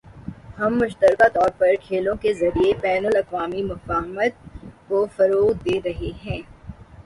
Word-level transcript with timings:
ہم 0.59 0.77
مشترکہ 0.77 1.27
طور 1.33 1.49
پر 1.57 1.73
کھیلوں 1.81 2.15
کے 2.21 2.33
ذریعے 2.33 2.73
بین 2.81 3.05
الاقوامی 3.05 3.61
مفاہمت 3.63 4.33
کو 4.87 5.05
فروغ 5.15 5.51
دے 5.65 5.79
رہے 5.85 6.11
ہیں 6.25 6.41